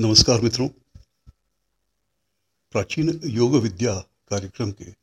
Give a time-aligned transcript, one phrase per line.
[0.00, 0.68] नमस्कार मित्रों।
[2.72, 4.94] प्राचीन योग विद्या कार्यक्रम के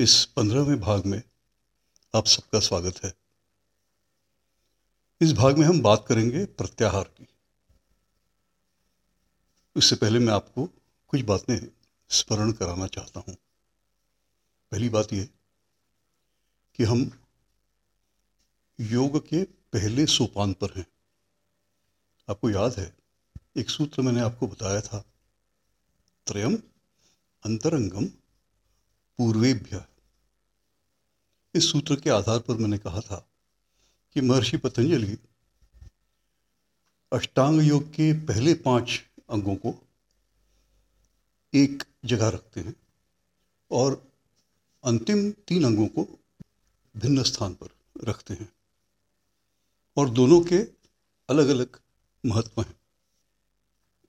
[0.00, 1.22] इस पंद्रहवें भाग में
[2.14, 3.12] आप सबका स्वागत है।
[5.20, 7.28] इस भाग में हम बात करेंगे प्रत्याहार की।
[9.76, 10.66] इससे पहले मैं आपको
[11.08, 11.68] कुछ बातें
[12.08, 13.36] स्मरण कराना चाहता हूँ।
[14.72, 15.28] पहली बात यह
[16.74, 17.22] कि हम
[18.80, 20.86] योग के पहले सोपान पर हैं।
[22.30, 22.98] आपको याद है
[23.56, 25.04] एक सूत्र मैंने आपको बताया था।
[26.26, 26.54] त्रयम
[27.44, 28.06] अंतरंगम
[29.18, 29.84] पूर्वेभ्य।
[31.54, 33.16] इस सूत्र के आधार पर मैंने कहा था
[34.14, 35.18] कि महर्षि पतंजलि
[37.12, 39.74] अष्टांग योग के पहले पाँच अंगों को
[41.54, 42.74] एक जगह रखते हैं
[43.70, 44.12] और
[44.84, 46.02] अंतिम तीन अंगों को
[46.96, 47.68] भिन्न स्थान पर
[48.04, 48.52] रखते हैं
[49.96, 50.58] और दोनों के
[51.28, 51.80] अलग अलग
[52.26, 52.74] महत्व हैं।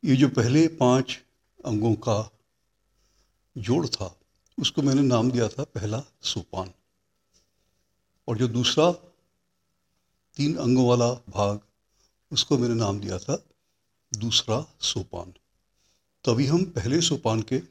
[0.05, 1.20] ये जो पहले पाँच
[1.66, 2.31] अंगों का
[3.57, 4.20] जोड़ था,
[4.60, 6.71] उसको मैंने नाम दिया था पहला सोपान।
[8.27, 8.91] और जो दूसरा
[10.35, 11.60] तीन अंगों वाला भाग,
[12.32, 13.43] उसको मैंने नाम दिया था
[14.13, 15.34] दूसरा सोपान।
[16.26, 17.62] तभी हम पहले सोपान के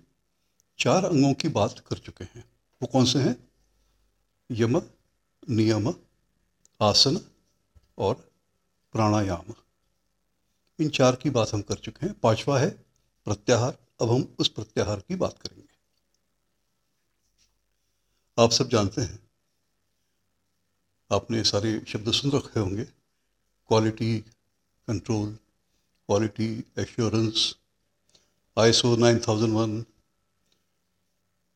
[0.79, 2.45] चार अंगों की बात कर चुके हैं।
[2.83, 3.49] वो कौन से हैं?
[4.51, 4.83] यम,
[5.51, 5.95] नियम,
[6.83, 7.31] आसन
[7.99, 8.15] और
[8.93, 9.55] प्राणायाम।
[10.79, 12.71] इन चार की बात हम कर चुके हैं। पांचवा है
[13.27, 15.65] प्रत्याहार। अब हम उस प्रत्याहार की बात करेंगे।
[18.39, 19.19] आप सब जानते हैं,
[21.13, 24.19] आपने सारे शब्द सुन रखे होंगे। Quality
[24.89, 25.33] control
[26.09, 27.57] quality assurance
[28.59, 29.85] ISO 9001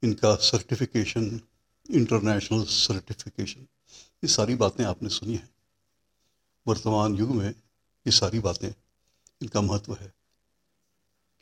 [0.02, 1.40] इनका सर्टिफिकेशन
[1.90, 3.60] इंटरनेशनल सर्टिफिकेशन
[4.24, 5.50] ये सारी बातें आपने सुनी हैं।
[6.66, 8.72] वर्तमान युग में ये सारी बातें
[9.42, 10.12] इनका महत्व है,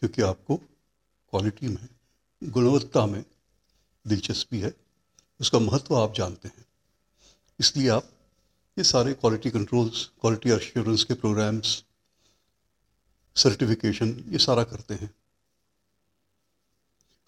[0.02, 1.88] क्योंकि आपको क्वालिटी में,
[2.42, 3.24] गुणवत्ता में
[4.06, 4.74] दिलचस्पी है।
[5.40, 6.64] उसका महत्व आप जानते हैं।
[7.60, 8.10] इसलिए आप
[8.78, 11.84] ये सारे क्वालिटी कंट्रोल्स क्वालिटी एश्योरेंस के प्रोग्राम्स
[13.36, 15.14] सर्टिफिकेशन ये सारा करते हैं।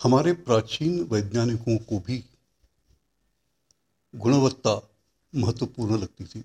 [0.00, 2.24] हमारे प्राचीन वैज्ञानिकों को भी
[4.14, 4.90] गुणवत्ता
[5.32, 6.44] महत्वपूर्ण लगती थी,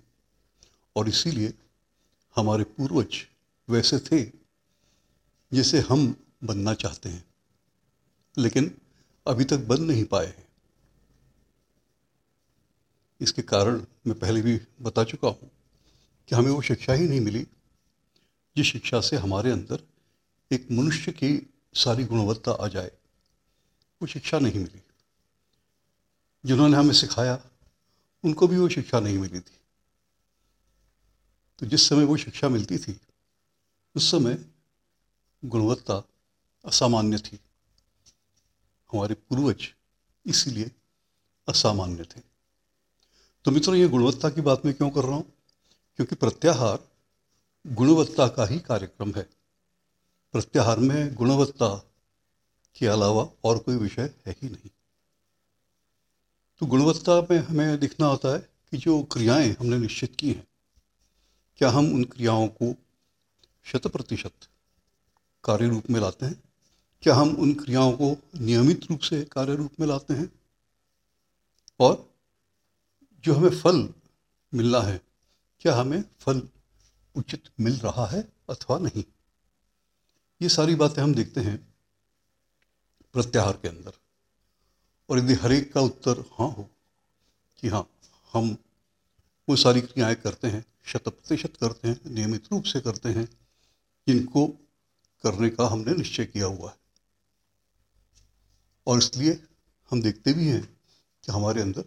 [0.96, 1.54] और इसीलिए
[2.36, 3.16] हमारे पूर्वज
[3.70, 4.24] वैसे थे,
[5.52, 7.24] जैसे हम बनना चाहते हैं,
[8.38, 8.78] लेकिन
[9.28, 10.48] अभी तक बन नहीं पाए हैं।
[13.22, 15.52] इसके कारण मैं पहले भी बता चुका हूँ
[16.30, 17.46] कि हमें वो शिक्षा ही नहीं मिली,
[18.56, 19.84] जिस शिक्षा से हमारे अंदर
[20.52, 22.92] एक मनुष्य की सारी गुणवत्ता आ जाए,
[24.02, 24.82] वो शिक्षा नहीं मिली।
[26.46, 27.40] जिन्होंने हमें सिखाया,
[28.24, 29.58] उनको भी वो शिक्षा नहीं मिली थी।
[31.60, 33.00] तो जिस समय वो शिक्षा मिलती थी
[33.98, 34.46] उस समय
[35.46, 36.04] गुणवत्ता
[36.66, 37.40] असामान्य थी।
[38.94, 39.56] हमारे पूर्वज
[40.26, 40.72] इसीलिए
[41.48, 42.22] असामान्य थे।
[43.46, 45.34] तो मित्रों, ये गुणवत्ता की बात मैं क्यों कर रहा हूँ?
[45.96, 46.88] क्योंकि प्रत्याहार
[47.68, 49.30] गुणवत्ता का ही कार्यक्रम है।
[50.32, 51.92] प्रत्याहार में गुणवत्ता
[52.76, 54.70] के अलावा और कोई विषय है ही नहीं।
[56.60, 60.48] तो गुणवत्ता में हमें दिखना होता है कि जो क्रियाएँ हमने निश्चित की हैं,
[61.58, 62.84] क्या हम उन क्रियाओं को
[63.68, 64.32] शत प्रतिशत
[65.44, 66.44] कार्य रूप में लाते हैं।
[67.02, 70.32] क्या हम उन क्रियाओं को नियमित रूप से कार्य रूप में लाते हैं?
[71.80, 72.16] और
[73.20, 73.94] जो हमें फल
[74.54, 75.02] मिलना है,
[75.60, 76.50] क्या हमें फल
[77.16, 79.04] उचित मिल रहा है अथवा नहीं?
[80.42, 81.74] ये सारी बातें हम देखते हैं
[83.14, 83.92] प्रत्याहार के अंदर।
[85.10, 86.70] और यदि हर एक का उत्तर हाँ हो,
[87.58, 87.90] कि हाँ
[88.34, 88.58] हम
[89.50, 93.47] वो सारी क्रियाएँ करते हैं शत प्रतिशत करते हैं, नियमित रूप से करते हैं
[94.08, 94.48] जिनको
[95.24, 96.78] करने का हमने निश्चय किया हुआ है।
[98.88, 99.44] और इसलिए
[99.92, 100.78] हम देखते भी हैं
[101.26, 101.86] कि हमारे अंदर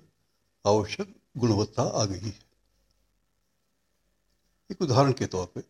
[0.66, 2.38] आवश्यक गुणवत्ता आ गई है।
[4.70, 5.62] एक उदाहरण के तौर पे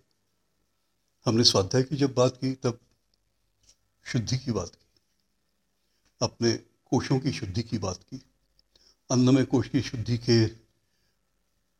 [1.26, 2.80] हमने स्वाध्याय की जब बात की, तब
[4.04, 5.00] शुद्धि की बात की,
[6.22, 6.52] अपने
[6.84, 8.22] कोशों की शुद्धि की बात की,
[9.10, 10.46] अन्नमय कोश की शुद्धि के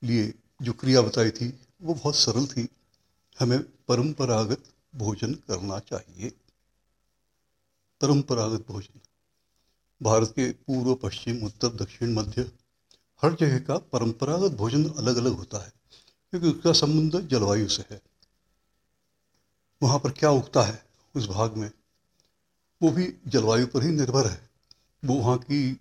[0.07, 2.69] लिए जो क्रिया बताई थी, वो बहुत सरल थी।
[3.41, 4.63] हमें परंपरागत
[4.95, 6.31] भोजन करना चाहिए।
[8.01, 9.01] परंपरागत भोजन।
[10.03, 12.53] भारत के पूर्व, पश्चिम, उत्तर, दक्षिण, मध्य,
[13.23, 15.73] हर जगह का परंपरागत भोजन अलग अलग होता है,
[16.31, 18.03] क्योंकि उसका संबंध जलवायु से है।
[19.83, 20.85] वहाँ पर क्या उगता है
[21.17, 21.71] उस भाग में,
[22.83, 24.51] वो भी जलवायु पर ही निर्भर है।
[25.05, 25.81] वो वहाँ की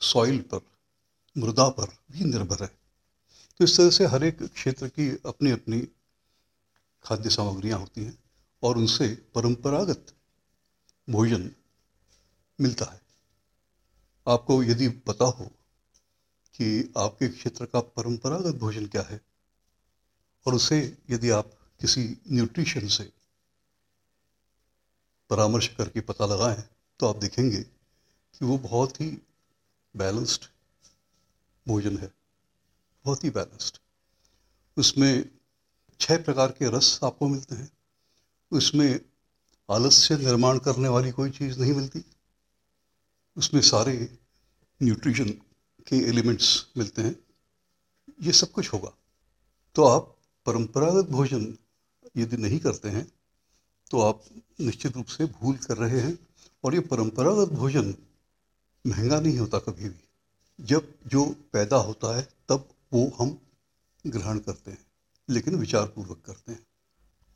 [0.00, 0.60] सॉइल पर,
[1.38, 2.78] मृदा पर भी निर्भर है।
[3.58, 5.88] तो इस तरह से हर एक क्षेत्र की अपनी अपनी
[7.08, 8.16] खाद्य सामग्रियाँ होती हैं
[8.62, 10.14] और उनसे परंपरागत
[11.08, 11.50] भोजन
[12.58, 13.00] मिलता है।
[14.26, 15.44] आपको यदि पता हो
[16.54, 19.20] कि आपके क्षेत्र का परंपरागत भोजन क्या है
[20.46, 21.50] और उसे यदि आप
[21.80, 22.02] किसी
[22.32, 23.10] न्यूट्रिशन से
[25.30, 26.62] परामर्श करके पता लगाएँ
[27.00, 29.10] तो आप देखेंगे कि वो बहुत ही
[29.94, 30.44] बैलेंस्ड
[31.66, 32.12] भोजन है।
[33.04, 33.78] बहुत ही बैलेंस्ड
[34.76, 35.37] उसमें
[36.00, 37.70] छह प्रकार के रस आपको मिलते हैं।
[38.50, 39.00] उसमें
[39.70, 42.04] आलस्य निर्माण करने वाली कोई चीज़ नहीं मिलती।
[43.36, 44.18] उसमें सारे
[44.82, 45.30] न्यूट्रिशन
[45.88, 47.16] के एलिमेंट्स मिलते हैं।
[48.22, 48.92] ये सब कुछ होगा।
[49.74, 50.16] तो आप
[50.46, 51.56] परंपरागत भोजन
[52.16, 53.12] यदि नहीं करते हैं
[53.90, 54.24] तो आप
[54.60, 56.18] निश्चित रूप से भूल कर रहे हैं।
[56.64, 57.94] और ये परंपरागत भोजन
[58.86, 60.04] महँगा नहीं होता कभी भी।
[60.60, 63.38] जब जो पैदा होता है, तब वो हम
[64.06, 64.87] ग्रहण करते हैं।
[65.28, 66.66] लेकिन विचारपूर्वक करते हैं।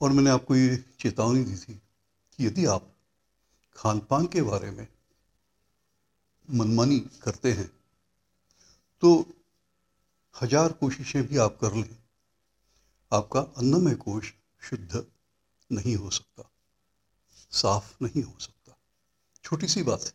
[0.01, 2.89] और मैंने आपको ये चेतावनी दी थी कि यदि आप
[3.77, 4.87] खान पान के बारे में
[6.49, 7.71] मनमानी करते हैं
[9.03, 9.15] तो
[10.35, 11.97] हज़ार कोशिशें भी आप कर लें।
[13.13, 15.05] आपका अन्नमय कोश शुद्ध
[15.71, 16.51] नहीं हो सकता,
[17.53, 18.77] साफ़ नहीं हो सकता।
[19.45, 20.13] छोटी सी बात है,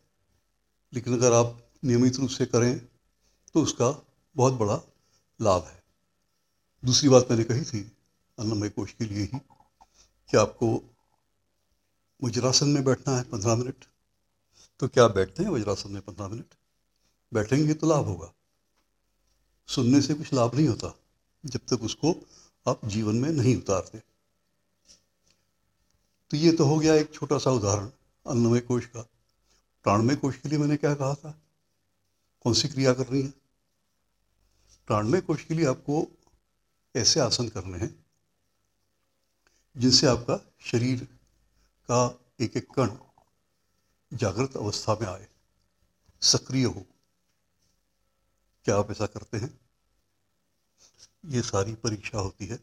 [0.94, 2.78] लेकिन अगर आप नियमित रूप से करें
[3.56, 3.90] तो उसका
[4.36, 4.82] बहुत बड़ा
[5.40, 5.77] लाभ है।
[6.84, 7.80] दूसरी बात मैंने कही थी
[8.40, 9.40] अन्नमय कोश के लिए ही
[10.30, 10.68] कि आपको
[12.24, 13.86] वज्रासन में बैठना है पंद्रह मिनट।
[14.80, 16.46] तो क्या बैठते हैं वज्रासन में पंद्रह मिनट?
[17.34, 18.34] बैठेंगे तो लाभ होगा।
[19.68, 20.94] सुनने से कुछ लाभ नहीं होता
[21.46, 22.16] जब तक उसको
[22.68, 24.00] आप जीवन में नहीं उतारते।
[26.32, 27.90] तो ये तो हो गया एक छोटा सा उदाहरण
[28.26, 29.02] अन्नमय कोश का।
[29.84, 31.32] प्राणमय कोश के लिए मैंने क्या कहा था?
[32.44, 33.34] कौन सी क्रिया करनी है?
[34.88, 36.08] प्राणमय कोश के लिए आपको
[36.98, 38.06] ऐसे आसन करने हैं,
[39.76, 41.04] जिनसे आपका शरीर
[41.90, 42.98] का एक एक कण
[44.12, 45.28] जागृत अवस्था में आए,
[46.22, 46.86] सक्रिय हो।
[48.66, 49.60] क्या आप ऐसा करते हैं?
[51.26, 52.58] ये सारी परीक्षा होती है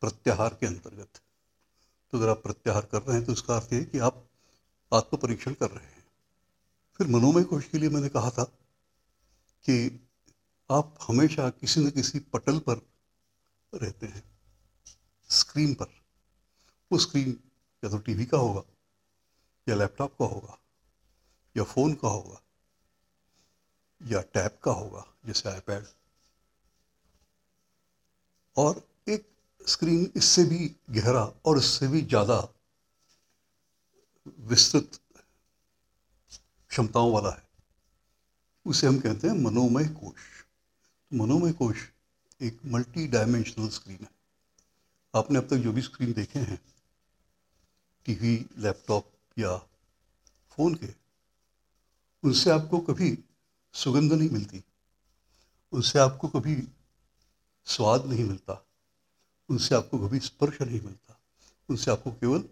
[0.00, 1.20] प्रत्याहार के अंतर्गत।
[2.12, 4.28] तो अगर आप प्रत्याहार कर रहे हैं तो उसका अर्थ है कि आप
[4.92, 6.04] आत्म परीक्षण कर रहे हैं।
[6.98, 8.44] फिर मनोमय कोश के लिए मैंने कहा था
[9.64, 10.08] कि
[10.70, 12.89] आप हमेशा किसी न किसी पटल पर
[13.72, 14.22] रहते हैं।
[15.30, 15.92] स्क्रीन पर।
[16.90, 17.30] वो स्क्रीन
[17.82, 18.62] या तो टीवी का होगा,
[19.66, 20.58] या लैपटॉप का होगा,
[21.56, 22.40] या फ़ोन का होगा,
[24.00, 25.86] या टैब का होगा, जैसे आईपैड
[28.56, 29.26] और एक
[29.60, 32.36] स्क्रीन इससे भी गहरा और इससे भी ज़्यादा
[34.40, 34.98] विस्तृत
[36.70, 37.48] क्षमताओं वाला है।
[38.66, 40.44] उसे हम कहते हैं मनोमय कोश।
[41.10, 41.88] मनोमय कोश
[42.40, 44.08] एक मल्टी डायमेंशनल स्क्रीन है।
[45.14, 46.60] आपने अब तक जो भी स्क्रीन देखे हैं
[48.06, 49.56] टीवी लैपटॉप या
[50.52, 50.88] फ़ोन के,
[52.22, 53.18] उनसे आपको कभी
[53.74, 54.62] सुगंध नहीं मिलती,
[55.72, 56.56] उनसे आपको कभी
[57.66, 58.66] स्वाद नहीं मिलता,
[59.48, 61.18] उनसे आपको कभी स्पर्श नहीं मिलता,
[61.68, 62.44] उनसे आपको केवल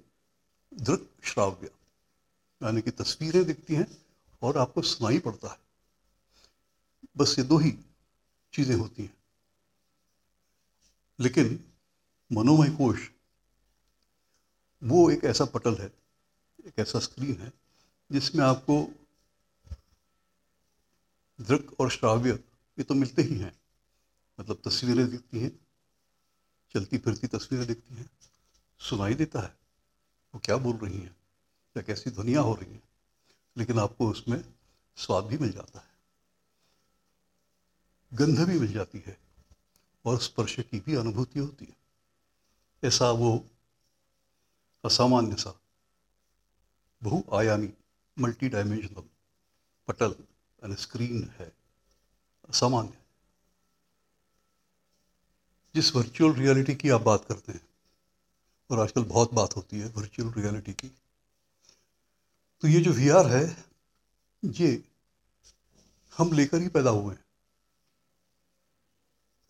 [0.72, 1.70] दृक श्राव्य,
[2.60, 3.86] यानी कि तस्वीरें दिखती हैं
[4.42, 5.58] और आपको सुनाई पड़ता है।
[7.16, 7.70] बस ये दो ही
[8.52, 9.17] चीज़ें होती हैं।
[11.18, 11.58] लेकिन
[12.30, 13.08] मनोमय कोश,
[14.82, 15.90] वो एक ऐसा पटल है,
[16.66, 17.52] एक ऐसा स्क्रीन है,
[18.10, 18.82] जिसमें आपको
[21.38, 23.52] दृक और श्राव्य ये तो मिलते ही हैं।
[24.38, 25.50] मतलब तस्वीरें दिखती हैं,
[26.74, 28.08] चलती फिरती तस्वीरें दिखती हैं,
[28.80, 29.56] सुनाई देता है,
[30.34, 31.16] वो क्या बोल रही हैं,
[31.76, 32.82] या कैसी ध्वनियाँ हो रही हैं,
[33.56, 34.42] लेकिन आपको उसमें
[34.96, 35.86] स्वाद भी मिल जाता है,
[38.12, 39.27] गंध भी मिल जाती है।
[40.08, 41.76] और स्पर्श की भी अनुभूति होती है।
[42.82, 43.30] ऐसा वो
[44.84, 45.58] असामान्य सा
[47.02, 47.68] बहुआयामी
[48.16, 49.02] मल्टी डायमेंशनल
[49.88, 50.14] पटल
[50.62, 51.52] यानी स्क्रीन है,
[52.48, 52.96] असामान्य
[55.74, 57.66] जिस वर्चुअल रियलिटी की आप बात करते हैं,
[58.70, 60.88] और आजकल बहुत बात होती है वर्चुअल रियलिटी की
[62.62, 63.44] तो ये जो वीआर है,
[64.42, 64.82] ये
[66.12, 67.24] हम लेकर ही पैदा हुए हैं।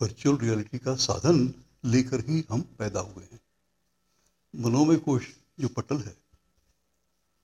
[0.02, 3.40] वर्चुअल रियलिटी का साधन लेकर ही हम पैदा हुए हैं।
[4.56, 5.26] मनोमय कोश
[5.60, 6.16] जो पटल है,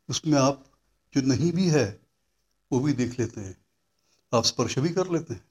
[0.08, 0.66] उसमें आप
[1.14, 2.00] जो नहीं भी है,
[2.72, 3.64] वो भी देख लेते हैं।
[4.34, 5.44] आप स्पर्श भी कर लेते हैं।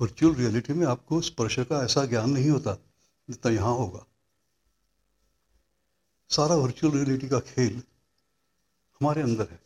[0.00, 2.74] वर्चुअल रियलिटी में आपको स्पर्श का ऐसा ज्ञान नहीं होता
[3.30, 4.06] जितना यहाँ होगा।
[6.28, 7.82] सारा वर्चुअल रियलिटी का खेल
[9.00, 9.62] हमारे अंदर है।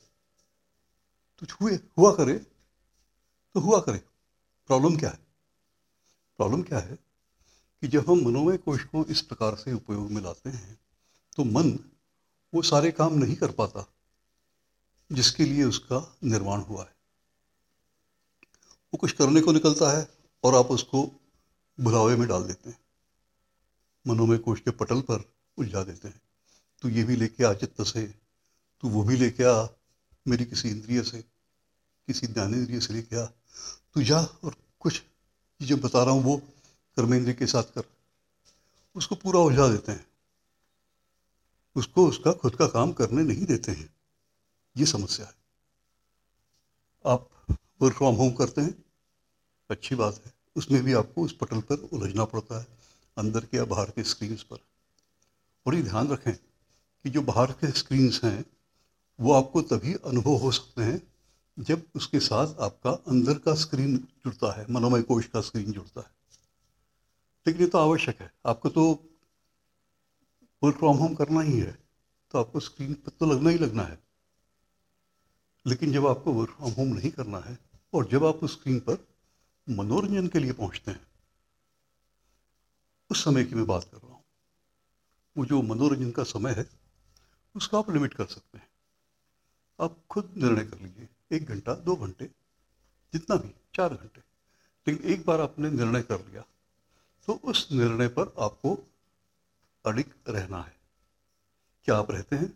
[1.39, 2.39] तो हुए हुआ करे
[3.55, 4.14] तो हुआ करे।
[4.71, 5.19] प्रॉब्लम क्या है?
[6.39, 6.97] प्रॉब्लम क्या है
[7.83, 10.79] कि जब हम मनोमय कोश को इस प्रकार से उपयोग में लाते हैं
[11.37, 11.79] तो मन
[12.53, 13.87] वो सारे काम नहीं कर पाता
[15.13, 16.95] जिसके लिए उसका निर्माण हुआ है।
[18.95, 20.09] वो कुछ करने को निकलता है
[20.45, 21.03] और आप उसको
[21.81, 22.79] भुलावे में डाल देते हैं।
[24.07, 26.21] मनोमय कोश के पटल पर उलझा देते हैं।
[26.83, 28.07] तू ये भी लेके आ चित्त से,
[28.81, 29.67] तू वो भी लेके आ,
[30.29, 31.23] मेरी किसी इंद्रिय से,
[32.09, 33.27] किसी ज्ञानेन्द्रिय से लेके आ।
[33.95, 35.03] तू जा और कुछ
[35.63, 36.37] जो बता रहा हूँ, वो
[36.97, 37.85] कर्मेंद्रिय के साथ कर।
[38.95, 40.07] उसको पूरा उलझा देते हैं।
[41.77, 43.95] उसको उसका खुद का काम करने नहीं देते हैं।
[44.77, 45.35] ये समस्या है।
[47.07, 47.29] आप
[47.83, 48.85] वर्क फ्रॉम होम करते हैं,
[49.71, 52.67] अच्छी बात है। उसमें भी आपको उस पटल पर उलझना पड़ता है,
[53.19, 54.57] अंदर के या बाहर के स्क्रीन्स पर।
[55.67, 56.37] और ये ध्यान रखें
[57.03, 58.45] कि जो बाहर के स्क्रीन्स हैं,
[59.21, 61.14] वो आपको तभी अनुभव हो सकते हैं
[61.59, 66.11] जब उसके साथ आपका अंदर का स्क्रीन जुड़ता है, मनोमय कोश का स्क्रीन जुड़ता है।
[67.47, 68.85] लेकिन ये तो आवश्यक है। आपको तो
[70.63, 71.73] वर्क फ्रॉम होम करना ही है
[72.31, 73.99] तो आपको स्क्रीन पर तो लगना ही लगना है।
[75.67, 77.59] लेकिन जब आपको वर्क फ्रॉम होम नहीं करना है,
[77.95, 79.07] और जब आप उस स्क्रीन पर
[79.71, 81.07] मनोरंजन के लिए पहुँचते हैं,
[83.11, 84.25] उस समय की मैं बात कर रहा हूँ।
[85.37, 86.67] वो जो मनोरंजन का समय है,
[87.57, 88.69] उसका आप लिमिट कर सकते हैं।
[89.81, 92.31] आप खुद निर्णय कर लीजिए। एक घंटा, दो घंटे,
[93.13, 94.21] जितना भी, चार घंटे।
[94.87, 96.43] लेकिन एक बार आपने निर्णय कर लिया
[97.29, 98.77] तो उस निर्णय पर आपको
[99.85, 100.77] अडिग रहना है।
[101.85, 102.49] क्या आप रहते हैं?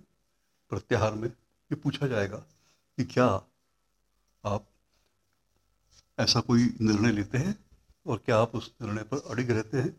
[0.71, 3.27] प्रत्याहार में ये पूछा जाएगा कि क्या
[4.45, 4.67] आप
[6.19, 7.55] ऐसा कोई निर्णय लेते हैं
[8.07, 9.91] और क्या आप उस निर्णय पर अडिग रहते हैं?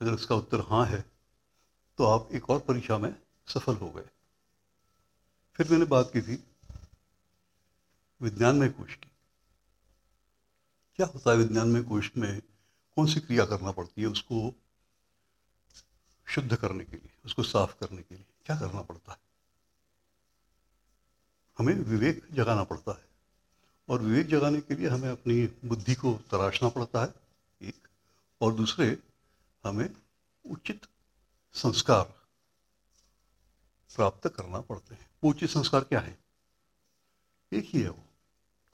[0.00, 1.04] अगर उसका उत्तर हाँ है
[1.98, 3.14] तो आप एक और परीक्षा में
[3.48, 4.08] सफल हो गए।
[5.58, 6.36] फिर मैंने बात की थी
[8.22, 9.10] विज्ञान में कोश की।
[10.96, 12.40] क्या होता है विज्ञान में कोश में?
[12.96, 14.54] कौन सी क्रिया करना पड़ती है उसको
[16.28, 18.26] शुद्ध करने के लिए, उसको साफ़ करने के लिए?
[18.46, 19.18] क्या करना पड़ता है?
[21.58, 23.08] हमें विवेक जगाना पड़ता है।
[23.88, 27.14] और विवेक जगाने के लिए हमें अपनी बुद्धि को तराशना पड़ता है,
[27.62, 27.88] एक।
[28.40, 28.98] और दूसरे,
[29.64, 29.96] हमें
[30.46, 30.86] उचित
[31.52, 32.02] संस्कार
[33.96, 36.18] प्राप्त करना पड़ते हैं। वो उचित संस्कार क्या है?
[37.52, 38.03] एक ही है वो।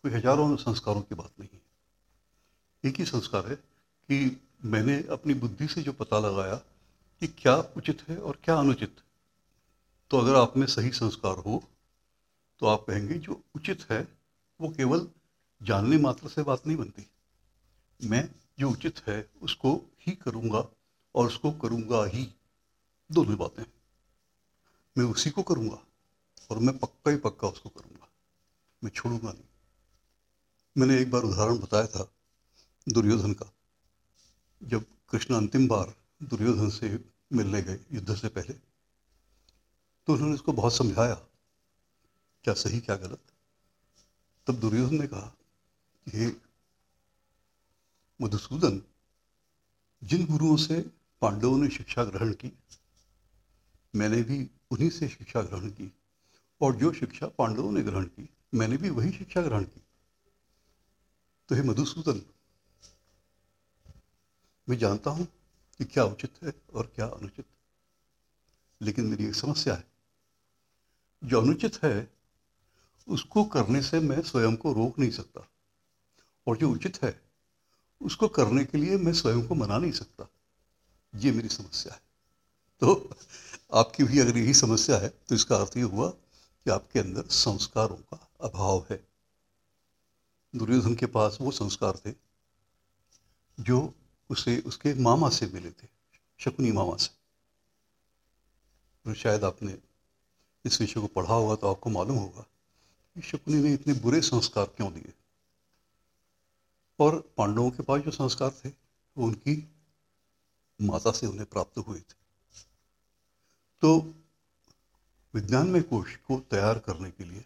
[0.04, 1.60] कोई हज़ारों संस्कारों की बात नहीं है।
[2.84, 8.02] एक ही संस्कार है कि मैंने अपनी बुद्धि से जो पता लगाया कि क्या उचित
[8.08, 9.00] है और क्या अनुचित
[10.10, 11.62] तो अगर आप में सही संस्कार हो
[12.62, 14.00] तो आप कहेंगे जो उचित है,
[14.60, 15.06] वो केवल
[15.60, 17.06] जानने मात्र से बात नहीं बनती।
[18.00, 18.28] मैं
[18.58, 20.64] जो उचित है, उसको ही करूँगा
[21.14, 22.26] और उसको करूँगा ही।
[23.10, 23.64] दोनों बातें
[24.96, 25.78] मैं उसी को करूँगा
[26.50, 28.08] और मैं पक्का ही पक्का उसको करूँगा।
[28.82, 29.49] मैं छोड़ूँगा नहीं।
[30.76, 32.10] मैंने एक बार उदाहरण बताया था
[32.86, 33.50] दुर्योधन का,
[34.60, 36.98] जब कृष्ण अंतिम बार दुर्योधन से
[37.32, 38.54] मिलने गए युद्ध से पहले
[40.08, 41.14] तो उन्होंने उसको बहुत समझाया,
[42.44, 43.18] क्या सही, क्या गलत।
[44.46, 45.34] तब दुर्योधन ने कहा
[46.06, 46.40] कि
[48.20, 48.80] मधुसूदन,
[50.02, 50.80] जिन गुरुओं से
[51.22, 52.52] पांडवों ने शिक्षा ग्रहण की,
[53.94, 54.38] मैंने भी
[54.70, 55.92] उन्हीं से शिक्षा ग्रहण की,
[56.60, 59.79] और जो शिक्षा पांडवों ने ग्रहण की, मैंने भी वही शिक्षा ग्रहण की।
[61.50, 62.22] तो हे मधुसूदन,
[64.68, 65.26] मैं जानता हूँ
[65.78, 67.44] कि क्या उचित है और क्या अनुचित।
[68.82, 69.84] लेकिन मेरी एक समस्या है।
[71.24, 72.12] जो अनुचित है,
[73.08, 75.48] उसको करने से मैं स्वयं को रोक नहीं सकता।
[76.46, 77.22] और जो उचित है,
[78.02, 80.28] उसको करने के लिए मैं स्वयं को मना नहीं सकता।
[81.14, 82.00] ये मेरी समस्या है।
[82.80, 83.10] तो
[83.74, 86.10] आपकी भी अगर यही समस्या है तो इसका अर्थ ये हुआ
[86.64, 89.09] कि आपके अंदर संस्कारों का अभाव है।
[90.56, 92.14] दुर्योधन के पास वो संस्कार थे,
[93.60, 93.94] जो
[94.30, 95.88] उसे, उसके मामा से मिले थे,
[96.38, 97.08] शकुनी मामा से।
[99.04, 99.78] तो शायद आपने
[100.64, 102.42] इस विषय को पढ़ा होगा तो आपको मालूम होगा
[103.14, 105.14] कि शकुनी ने इतने बुरे संस्कार क्यों दिए।
[106.98, 108.68] और पांडवों के पास जो संस्कार थे,
[109.18, 109.70] वो उनकी
[110.82, 112.14] माता से उन्हें प्राप्त हुए थे।
[113.80, 114.14] तो
[115.34, 117.44] विज्ञान में कोश को तैयार करने के लिए,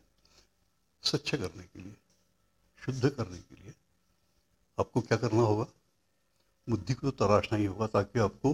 [1.02, 1.96] स्वच्छ करने के लिए
[2.86, 3.74] शुद्ध करने के लिए।
[4.80, 5.66] आपको क्या करना होगा?
[6.68, 8.52] बुद्धि को तो तराशना ही होगा ताकि आपको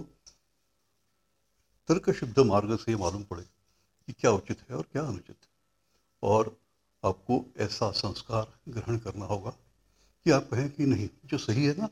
[1.87, 3.43] तर्क शुद्ध मार्ग से मालूम पड़े
[4.07, 5.49] कि क्या उचित है और क्या अनुचित है।
[6.23, 6.57] और
[7.05, 9.49] आपको ऐसा संस्कार ग्रहण करना होगा
[10.23, 11.89] कि आप कहें कि नहीं, जो सही है ना,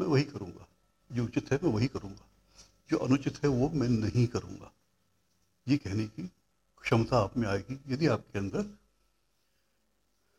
[0.00, 0.66] मैं वही करूँगा।
[1.12, 2.26] जो उचित है, मैं वही करूँगा।
[2.90, 4.72] जो अनुचित है, वो मैं नहीं करूँगा।
[5.68, 6.22] ये कहने की
[6.82, 8.78] क्षमता आप में आएगी यदि आपके अंदर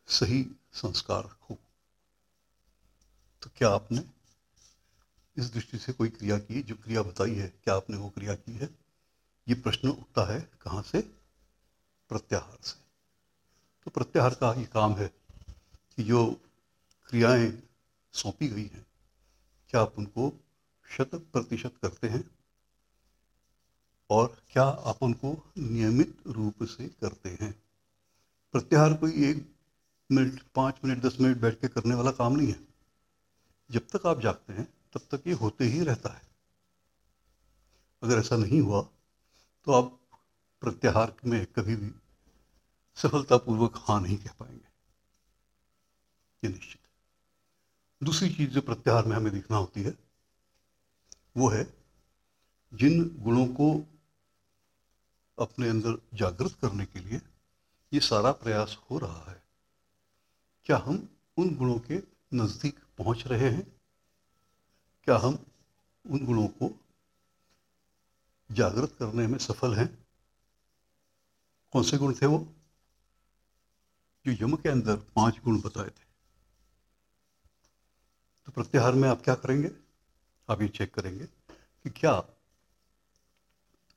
[0.06, 1.58] सही संस्कार हो
[3.42, 4.04] तो क्या आपने
[5.36, 8.52] इस दृष्टि से कोई क्रिया की जो क्रिया बताई है, क्या आपने वो क्रिया की
[8.52, 8.78] है?
[9.48, 11.00] ये प्रश्न उठता है कहाँ से?
[12.08, 12.80] प्रत्याहार से।
[13.84, 15.08] तो प्रत्याहार का ये काम है
[15.96, 16.40] कि जो
[17.06, 17.62] क्रियाएँ
[18.12, 18.86] सौंपी गई हैं,
[19.68, 20.40] क्या आप उनको
[20.90, 22.30] शत प्रतिशत करते हैं?
[24.10, 27.62] और क्या आप उनको नियमित रूप से करते हैं?
[28.52, 29.51] प्रत्याहार कोई एक
[30.12, 32.60] मिनट, पाँच मिनट, दस मिनट बैठ के करने वाला काम नहीं है।
[33.70, 36.22] जब तक आप जागते हैं, तब तक ये होते ही रहता है।
[38.02, 38.82] अगर ऐसा नहीं हुआ
[39.66, 40.00] तो आप
[40.62, 41.90] प्रत्याहार में कभी भी
[42.96, 44.70] सफलतापूर्वक हाँ नहीं कह पाएँगे।
[46.44, 46.80] ये निश्चित
[48.02, 49.94] दूसरी चीज़ जो प्रत्याहार में हमें देखना होती है,
[51.36, 51.74] वो है
[52.74, 53.68] जिन गुणों को
[55.38, 57.20] अपने अंदर जागृत करने के लिए
[57.92, 59.41] ये सारा प्रयास हो रहा है।
[60.64, 62.02] क्या हम उन गुणों के
[62.34, 63.80] नज़दीक पहुँच रहे हैं?
[65.04, 65.46] क्या हम
[66.10, 66.80] उन गुणों को
[68.52, 70.06] जागृत करने में सफल हैं?
[71.72, 72.54] कौन से गुण थे वो?
[74.26, 76.04] जो यम के अंदर पाँच गुण बताए थे।
[78.46, 79.70] तो प्रत्याहार में आप क्या करेंगे?
[80.50, 81.26] आप ये चेक करेंगे
[81.82, 82.12] कि क्या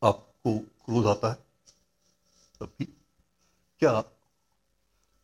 [0.03, 1.45] आपको क्रोध आता है?
[2.59, 2.85] तब भी
[3.79, 3.91] क्या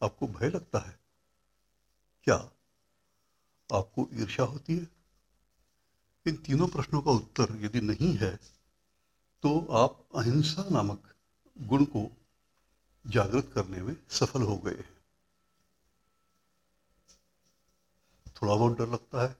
[0.03, 1.00] आपको भय लगता है?
[2.27, 2.35] क्या
[3.69, 4.87] आपको ईर्षा होती है?
[6.25, 8.35] इन तीनों प्रश्नों का उत्तर यदि नहीं है
[9.43, 11.13] तो आप अहिंसा नामक
[11.57, 12.05] गुण को
[13.05, 14.89] जागृत करने में सफल हो गए हैं।
[18.35, 19.35] थोड़ा बहुत डर लगता है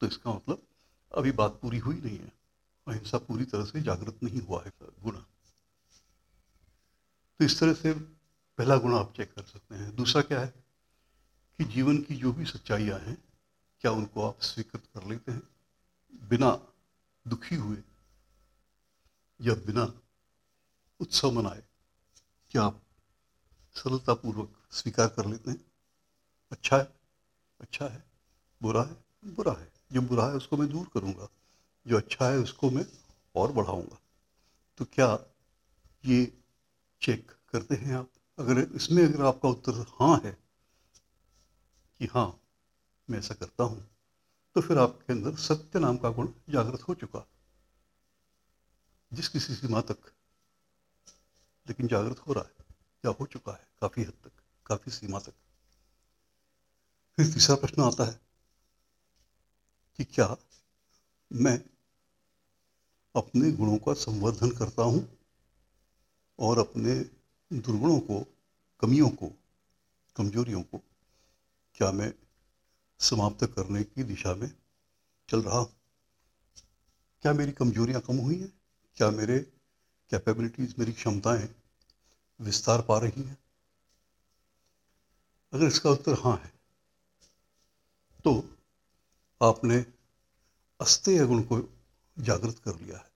[0.00, 0.66] तो इसका मतलब
[1.12, 2.32] अभी बात पूरी हुई नहीं है।
[2.86, 5.16] अहिंसा पूरी तरह से जागृत नहीं हुआ है गुण।
[7.40, 10.63] तो इस तरह से पहला गुण आप चेक कर सकते हैं। दूसरा क्या है?
[11.58, 13.24] कि जीवन की जो भी सच्चाइयाँ हैं,
[13.80, 15.42] क्या उनको आप स्वीकृत कर लेते हैं?
[16.28, 16.66] बिना
[17.28, 17.76] दुखी हुए
[19.40, 20.00] या बिना
[21.00, 21.62] उत्सव मनाए,
[22.50, 22.82] क्या आप
[23.74, 25.64] सरलतापूर्वक स्वीकार कर लेते हैं?
[26.52, 26.92] अच्छा है
[27.60, 28.04] अच्छा है,
[28.62, 29.04] बुरा है?
[29.24, 31.28] बुरा है। जो बुरा है, उसको मैं दूर करूँगा।
[31.86, 32.86] जो अच्छा है, उसको मैं
[33.34, 33.98] और बढ़ाऊँगा।
[34.78, 35.18] तो क्या
[36.04, 36.38] ये
[37.02, 38.10] चेक करते हैं आप?
[38.38, 40.43] अगर इसमें अगर आपका उत्तर हाँ है
[41.98, 42.40] कि हाँ
[43.10, 43.90] मैं ऐसा करता हूँ।
[44.54, 47.26] तो फिर आपके अंदर सत्य नाम का गुण जागृत हो चुका।
[49.12, 49.96] जिस किसी सीमा तक,
[51.68, 52.64] लेकिन जागृत हो रहा है,
[53.04, 54.32] या हो चुका है, काफ़ी हद तक,
[54.66, 55.32] काफ़ी सीमा तक।
[57.16, 58.20] फिर तीसरा प्रश्न आता है
[59.96, 60.36] कि क्या
[61.32, 61.64] मैं
[63.16, 65.18] अपने गुणों का संवर्धन करता हूँ
[66.38, 66.94] और अपने
[67.52, 68.26] दुर्गुणों को,
[68.80, 69.32] कमियों को,
[70.16, 70.82] कमजोरियों को
[71.74, 72.12] क्या मैं
[73.00, 74.50] समाप्त करने की दिशा में
[75.28, 75.72] चल रहा हूँ?
[77.22, 78.52] क्या मेरी कमजोरियाँ कम हुई हैं?
[78.96, 79.38] क्या मेरे
[80.10, 81.48] कैपेबिलिटीज मेरी क्षमताएँ
[82.40, 83.36] विस्तार पा रही हैं?
[85.52, 86.52] अगर इसका उत्तर हाँ है
[88.24, 88.32] तो
[89.40, 89.84] आपने
[90.80, 91.60] अस्तेय गुण को
[92.16, 93.10] जागृत कर लिया है।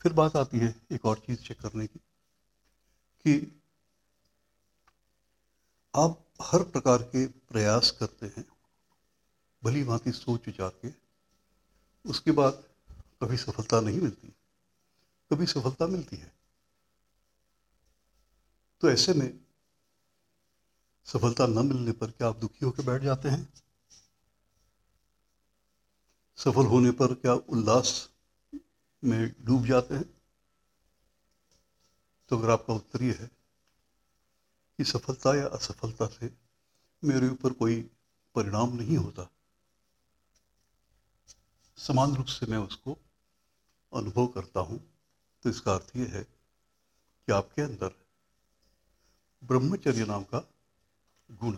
[0.00, 1.98] फिर बात आती है एक और चीज़ चेक करने की,
[3.24, 3.60] कि
[5.94, 8.44] आप हर प्रकार के प्रयास करते हैं,
[9.64, 10.88] भली भांति सोच विचार के,
[12.10, 12.64] उसके बाद
[13.22, 14.28] कभी सफलता नहीं मिलती।
[15.30, 16.32] कभी सफलता मिलती है।
[18.80, 19.44] तो ऐसे में
[21.04, 23.52] सफलता न मिलने पर क्या आप दुखी होकर बैठ जाते हैं?
[26.36, 28.10] सफल होने पर क्या उल्लास
[29.04, 30.22] में डूब जाते हैं?
[32.28, 33.43] तो अगर आपका उत्तर ये है
[34.78, 36.30] कि सफलता या असफलता से
[37.02, 37.80] मेरे ऊपर कोई
[38.34, 39.28] परिणाम नहीं होता।
[41.78, 42.98] समान रूप से मैं उसको
[43.92, 44.78] अनुभव करता हूँ।
[45.42, 47.94] तो इसका अर्थ यह है कि आपके अंदर
[49.44, 50.38] ब्रह्मचर्य नाम का
[51.30, 51.56] गुण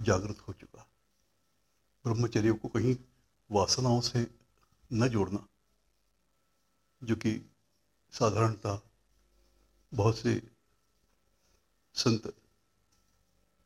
[0.00, 0.86] जागृत हो चुका।
[2.04, 2.96] ब्रह्मचर्य को कहीं
[3.50, 4.26] वासनाओं से
[4.92, 5.46] न जोड़ना,
[7.02, 7.32] जो कि
[8.12, 8.80] साधारणतः
[9.92, 10.34] बहुत से
[12.00, 12.26] संत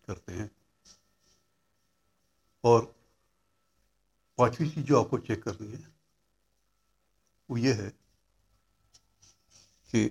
[0.09, 0.51] करते हैं।
[2.64, 2.85] और
[4.38, 5.92] पांचवी चीज़ जो आपको चेक करनी है
[7.49, 7.88] वो ये है
[9.90, 10.09] कि,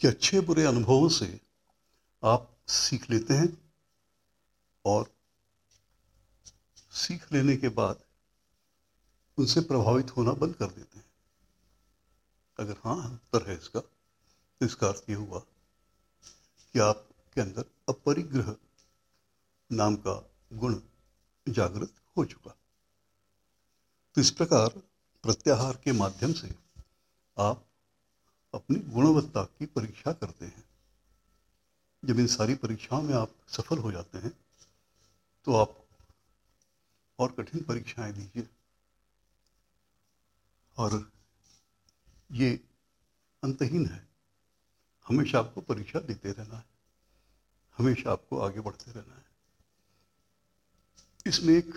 [0.00, 1.28] कि अच्छे बुरे अनुभवों से
[2.22, 3.48] आप सीख लेते हैं
[4.84, 5.10] और
[6.92, 8.04] सीख लेने के बाद
[9.38, 11.04] उनसे प्रभावित होना बंद कर देते हैं।
[12.58, 15.40] अगर हाँ उत्तर है इसका तो इसका अर्थ ये हुआ
[16.74, 18.54] कि आपके अंदर अपरिग्रह
[19.70, 20.14] नाम का
[20.52, 20.80] गुण
[21.46, 22.56] जागृत हो चुका।
[24.16, 24.68] तो इस प्रकार
[25.24, 26.54] प्रत्याहार के माध्यम से
[27.36, 27.64] आप
[28.54, 30.64] अपनी गुणवत्ता की परीक्षा करते हैं।
[32.02, 34.32] जब इन सारी परीक्षाओं में आप सफल हो जाते हैं
[35.46, 35.76] तो आप
[37.18, 38.48] और कठिन परीक्षाएँ दीजिए।
[40.76, 41.12] और
[42.32, 42.50] ये
[43.42, 44.05] अंतहीन है।
[45.08, 46.64] हमेशा आपको परीक्षा देते रहना है।
[47.78, 49.24] हमेशा आपको आगे बढ़ते रहना है।
[51.26, 51.74] इसमें एक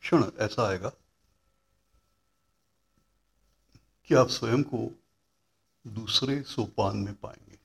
[0.00, 0.88] क्षण ऐसा आएगा
[4.06, 5.04] कि आप स्वयं को
[5.86, 7.58] दूसरे सोपान में पाएँगे।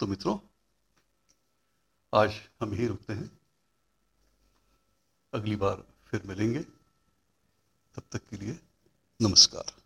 [0.00, 0.38] तो मित्रों,
[2.14, 3.40] आज हम यही रुकते हैं।
[5.34, 6.60] अगली बार फिर मिलेंगे।
[7.94, 8.60] तब तक के लिए
[9.22, 9.79] नमस्कार।